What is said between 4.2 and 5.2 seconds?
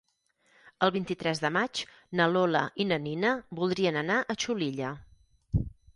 a Xulilla.